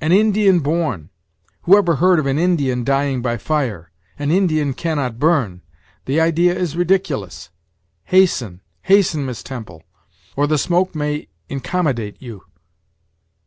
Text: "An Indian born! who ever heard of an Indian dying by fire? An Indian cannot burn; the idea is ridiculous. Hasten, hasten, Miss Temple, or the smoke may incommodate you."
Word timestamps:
"An 0.00 0.12
Indian 0.12 0.60
born! 0.60 1.10
who 1.64 1.76
ever 1.76 1.96
heard 1.96 2.18
of 2.18 2.24
an 2.24 2.38
Indian 2.38 2.84
dying 2.84 3.20
by 3.20 3.36
fire? 3.36 3.90
An 4.18 4.30
Indian 4.30 4.72
cannot 4.72 5.18
burn; 5.18 5.60
the 6.06 6.18
idea 6.18 6.56
is 6.56 6.74
ridiculous. 6.74 7.50
Hasten, 8.04 8.62
hasten, 8.84 9.26
Miss 9.26 9.42
Temple, 9.42 9.82
or 10.36 10.46
the 10.46 10.56
smoke 10.56 10.94
may 10.94 11.28
incommodate 11.50 12.16
you." 12.18 12.44